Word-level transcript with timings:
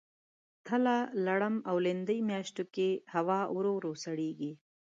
تله، 0.67 0.97
لړم 1.25 1.55
او 1.69 1.75
لیندۍ 1.85 2.19
میاشتو 2.29 2.63
کې 2.75 2.89
هوا 3.13 3.39
ورو 3.55 3.71
ورو 3.77 3.93
سړیږي. 4.03 4.51